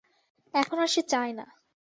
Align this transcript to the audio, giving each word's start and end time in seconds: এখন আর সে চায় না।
এখন 0.53 0.77
আর 0.79 0.87
সে 0.87 1.01
চায় 1.03 1.33
না। 1.33 1.45